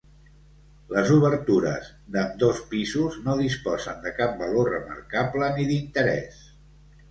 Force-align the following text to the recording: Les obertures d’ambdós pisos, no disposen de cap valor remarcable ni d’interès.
Les 0.93 1.11
obertures 1.15 1.89
d’ambdós 2.15 2.63
pisos, 2.71 3.19
no 3.27 3.37
disposen 3.43 4.03
de 4.07 4.15
cap 4.23 4.35
valor 4.43 4.73
remarcable 4.79 5.53
ni 5.61 5.71
d’interès. 5.71 6.45